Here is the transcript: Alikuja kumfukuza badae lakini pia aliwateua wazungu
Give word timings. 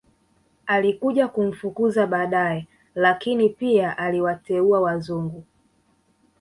Alikuja 0.65 1.27
kumfukuza 1.27 2.07
badae 2.07 2.67
lakini 2.95 3.49
pia 3.49 3.97
aliwateua 3.97 4.81
wazungu 4.81 5.43